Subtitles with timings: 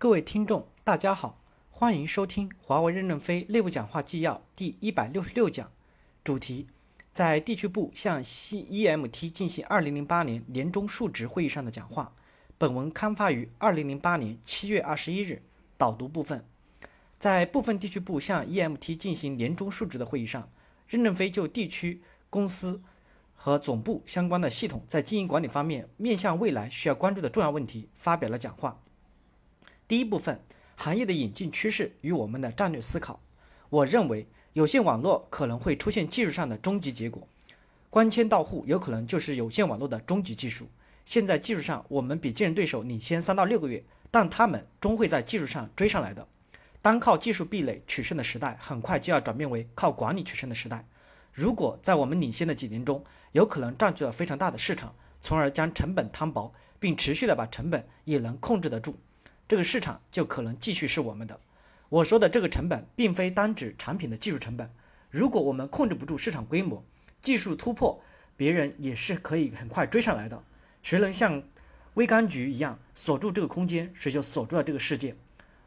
[0.00, 5.72] 各位听众，大家好，欢迎收听华为任正非内部讲话纪要第一百六十六讲，
[6.22, 6.68] 主题
[7.10, 12.12] 在地区部向 CEMT 进行二零零八年年终述职会议上的讲话。
[12.56, 15.42] 本文刊发于二零零八年七月二十一日。
[15.76, 16.44] 导读部分，
[17.18, 20.48] 在部分地区部向 EMT 进行年终述职的会议上，
[20.86, 22.80] 任正非就地区公司
[23.34, 28.80] 和总部相关的系统在经营管理方面面向未来需要关注的重要问题发表了讲话。
[29.88, 30.38] 第一部分，
[30.76, 33.18] 行业的演进趋势与我们的战略思考。
[33.70, 37.26] 我认为，有线网络可能会出现技术上的终极结果，
[37.88, 40.68] 光纤到户有可能就是有线网络的终极技术。
[41.06, 46.28] 现在技术上，我们比竞争对手领先三到六个月，但他们终会在技术上追上来的。
[46.82, 50.86] 单靠技术壁垒取胜的时代，很快就要转变为靠管理取胜的时代。
[51.32, 58.94] 如果在我们领先的几年中，有可能占据了非常大的市场，从而将成本摊薄，并持续的把成本也能控制得住。
[59.48, 61.40] 这个市场就可能继续是我们的。
[61.88, 64.70] 我说的这个成本，并非单指产品的技术成本。
[65.08, 66.84] 如果我们控制不住市场规模，
[67.22, 67.98] 技术突破，
[68.36, 70.44] 别人也是可以很快追上来的。
[70.82, 71.42] 谁能像
[71.94, 75.16] 微柑橘一样锁住这个空间，谁就锁住了这个世界。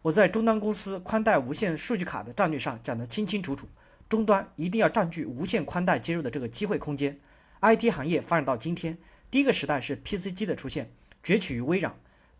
[0.00, 3.68] 我在终端公司宽带无线数据卡的战略上讲得清清楚楚，
[4.08, 7.20] 终端一定要占据无线宽带接入的这个机会空间。
[7.60, 8.96] IT 行业发展到今天，
[9.30, 10.90] 第一个时代是 PC 机的出现，
[11.22, 11.94] 崛起于微软。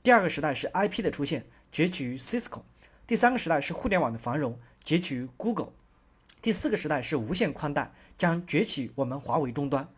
[0.06, 2.62] 第二个时代是 IP 的出现，崛起于 Cisco；
[3.08, 5.70] 第三个时代是互联网的繁荣，崛起于 Google；
[6.40, 9.88] 第四个时代是无线宽带，将崛起我们华为终端。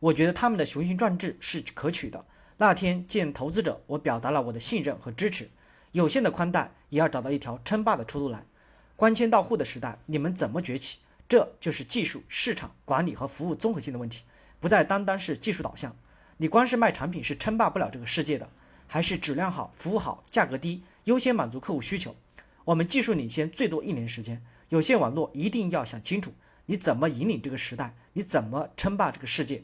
[0.00, 2.24] 我觉得他们的雄心壮志是可取的。
[2.56, 5.50] 那天见投资者，我表达了我的信任和支持。
[5.92, 8.46] 有线的宽带也要找到一条称霸的出路来。
[8.96, 11.00] 光纤到户的时代，你们怎么崛起？
[11.28, 14.22] 这就是技术、市场管理和服务综合性的问题，
[14.60, 15.94] 不再单单是技术导向。
[16.38, 18.48] 你光是卖产品是称霸不了这个世界的。
[18.88, 22.16] 还是质量好，服务好，价格低，优先满足客户需求。
[22.64, 26.32] 我们技术领先最多一年时间，有线网络一定要想清楚，
[26.66, 29.62] 你怎么引领这个时代，你怎么称霸这个世界。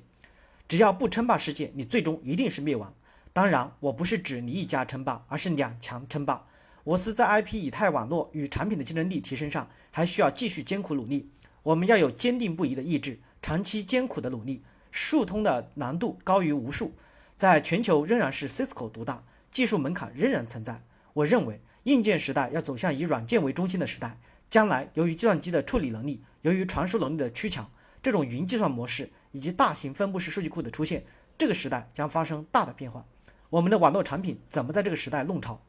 [0.69, 2.95] 只要不称霸世界，你最终一定是灭亡。
[3.33, 6.47] 当然，我不是指你一家称霸，而是两强称霸。
[6.85, 11.31] 我司在 IP 以太网络与产品的竞争力提升上，还需要继续艰苦努力。
[11.63, 14.63] 我们要有坚定不移的意志，长期艰苦的努力。
[14.91, 16.95] 数通的难度高于无数。
[17.37, 20.83] 在全球仍然是 Cisco 独大，技术门槛仍然存在。
[21.15, 24.19] 我认为硬件时代要走向以软件为中心的时代。
[24.51, 27.69] 将来由于计算机的处理能力，由于传输能力的趋强，
[28.01, 31.05] 这种云计算模式以及大型分布式数据库的出现，
[31.37, 33.05] 这个时代将发生大的变化。
[33.51, 35.61] 我们的网络产品怎么在这个时代弄潮？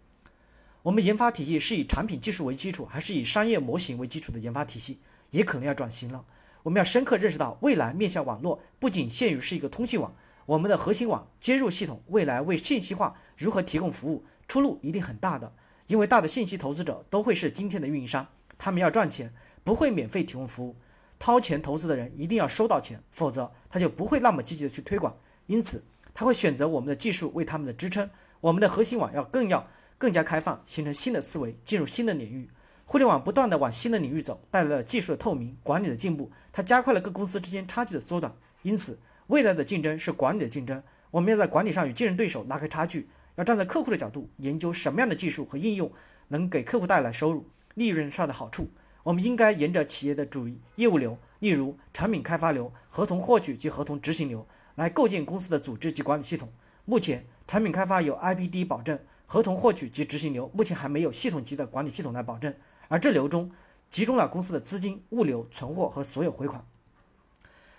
[0.84, 5.00] 我们研发体系是以产品技术为基础，还是以商业模型为基础的研发体系，
[5.31, 6.24] 也可能要转型了。
[6.62, 10.16] 我们要深刻认识到，未来面向网络不仅限于是一个通信网。
[10.45, 15.51] 我们的核心网接入系统未来为信息化如何提供服务，出路一定很大的。
[15.88, 19.33] 因为大的信息投资者都会是今天的运营商，他们要赚钱，
[19.63, 20.75] 不会免费提供服务。
[21.17, 25.17] 掏钱投资的人一定要收到钱，否则他就不会那么积极的去推广。
[25.47, 25.83] 因此，
[26.13, 28.09] 他会选择我们的技术为他们的支撑。
[28.41, 29.67] 我们的核心网要更要
[29.97, 32.50] 更加开放，形成新的思维，进入新的领域。
[32.85, 38.31] 互联网不断的往新的领域走，带来了技术的透明、管理的进步，它加快了各公司之间差距的缩短。
[38.62, 39.00] 因此。
[39.28, 45.91] 未来的竞争是管理的竞争，我们要在管理上与竞争对手拉开差距，要站在客户的角度研究什么样的技术和应用
[46.28, 48.69] 能给客户带来收入、利润上的好处。
[49.02, 56.52] 我们应该沿着企业的主业务流，例如产品开发流、合同获取及合同执行流，来构建公司的组织及管理系统。
[56.86, 62.53] 目前，产品开发有 IPD 保证，合同获取及执行流目前还没有系统级的管理系统来保证，
[62.90, 63.52] 而这流中
[63.90, 66.63] 集中了公司的资金、物流、存货和所有回款。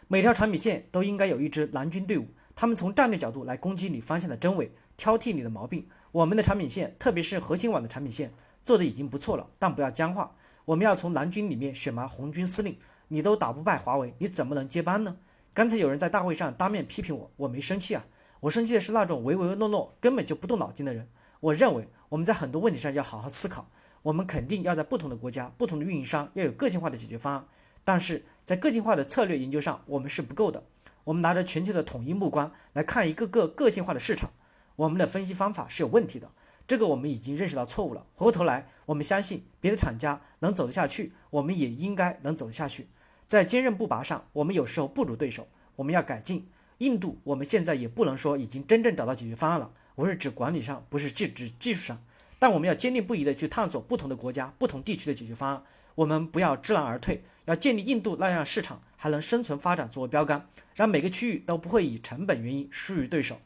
[0.09, 5.89] 每条产品线都应该有一支蓝军队伍，他们从战略角度来攻击你方向的真伪，挑剔你的毛病。
[6.13, 10.37] 我们的产品线，特别是核心网的产品线，做的已经不错了，但不要僵化。
[10.65, 12.77] 我们要从蓝军里面选拔红军司令。
[13.09, 15.17] 你都打不败华为，你怎么能接班呢？
[15.53, 18.05] 刚才有人在大会上当面批评我，我没生气啊，
[18.41, 21.09] 我生气的是那种唯唯诺诺、根本就不动脑筋的人。
[21.41, 23.69] 我认为我们在很多问题上要好好思考，
[24.03, 27.45] 我们肯定要在不同的国家、不同的运营商要有个性化的解决方案。
[27.85, 30.63] 但是在个性化的策略研究上，我们是不够的。
[31.03, 34.31] 我们拿着全球的统一目光来看一个个个性化的市场，
[34.77, 36.31] 我们的分析方法是有问题的。
[36.65, 38.07] 这个我们已经认识到错误了。
[38.15, 42.87] 回过头来，我们相信别的厂家能走得下去，我们也应该能走得下去。
[43.27, 46.49] 在坚韧不拔上，我们有时候不如对手，我们要改进。
[46.79, 49.73] 印度，我们现在也不能说已经真正找到解决方案了。
[49.97, 52.01] 我是指管理上，不是指指技术上。
[52.39, 55.63] 但我们要坚定不移地去探索不同的国家、不同地区的解决方案。
[55.97, 57.25] 我们不要知难而退。
[57.47, 63.41] 要建立印度那样市场还能生存发展作为标杆，让每个区域都不会以成本原因输于对手。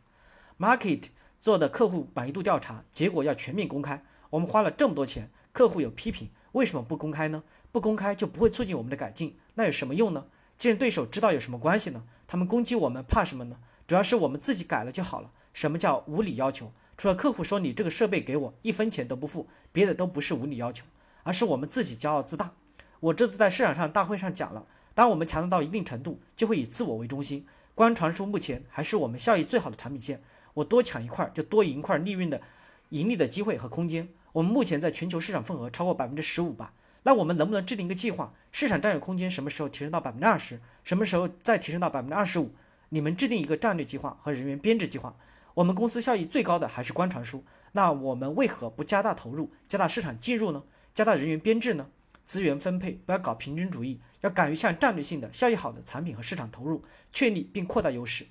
[0.58, 1.04] Market
[1.40, 7.42] 做的客户满意度调查结果要全面公开，我们花了这么多钱，客户有批评，为什么不公开呢？
[7.70, 10.26] 不公开就不会促进我们的改进，那有什么用呢？
[10.56, 12.04] 既然对手知道有什么关系呢？
[12.26, 13.58] 他们攻击我们怕什么呢？
[13.86, 15.30] 主要是我们自己改了就好了。
[15.52, 16.72] 什么叫无理要求？
[16.96, 20.84] 除了客户说你这个设备给我一分钱都不付，别的都不是无理要求，
[21.22, 22.52] 而是我们自己骄傲自大。
[23.00, 27.46] 我这次在市场上大会上讲了，当我们强大到一定程度，就会以自我为中心。
[27.74, 30.22] 光传输目前还是我们效益最好的产品线，
[30.54, 32.42] 我多抢一块就多赢一块利润的
[32.90, 34.08] 盈利的机会和空间。
[34.32, 36.74] 我们目前在全球市场份额超过百分之十五吧？
[37.04, 42.52] 那我们能不能制定一个计划，市场占有空间什么时候提升到百分之二十，什么时候再提升到百分之二十五？
[42.90, 45.16] 你们制定一个战略计划和人员编制计划。
[45.54, 47.42] 我们公司效益最高的还是光传输，
[47.72, 50.62] 那我们为何不加大投入，加大市场进入呢？
[50.94, 51.88] 加大人员编制呢？
[52.24, 58.26] 资源分配不要搞平均主义，要敢于向战略性的、效益好的产品和市场投入，确立并扩大优势。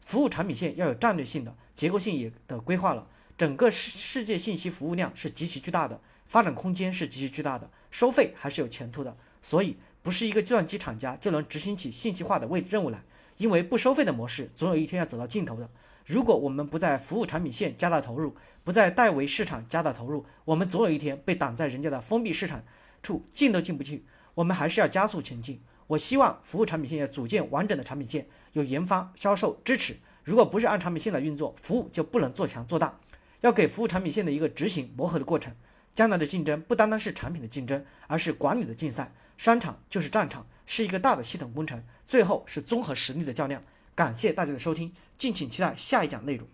[0.00, 3.06] 服务产品线要有战略性的、结构性也的规划了。
[3.36, 9.16] 整个世世界信息服务量是极其巨大的，发展空间是极其巨大的，收费还是有前途的。
[9.40, 13.02] 所以，不是一个计算机厂家就能执行起信息化的为任务来，
[13.36, 15.70] 因为不收费的模式总有一天要走到尽头的。
[16.08, 18.34] 如果我们不在服务产品线加大投入，
[18.64, 22.64] 不在代为市场加大投入，我们总有一天被挡在人家的封闭市场
[23.02, 24.06] 处，进都进不去。
[24.32, 25.60] 我们还是要加速前进。
[25.86, 29.98] 我希望服务产品线要组建完整的产品线，有研发、销售支持。
[30.24, 32.98] 如果不是按产品线来运作，服务就不能做强做大。
[33.42, 35.54] 要给服务产品线的一个执行磨合的过程。
[35.92, 39.12] 将来的竞争不单单是产品的竞争，而是管理的竞赛。
[39.36, 43.62] 商场就是战场，是一个大的系统工程，最后是综合实力的较量。
[43.98, 46.46] 感谢大家的收听，敬请期待下一讲内容。